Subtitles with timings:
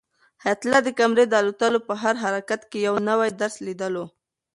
[0.43, 4.05] حیات الله د قمرۍ د الوتلو په هر حرکت کې یو نوی درس لیدلو.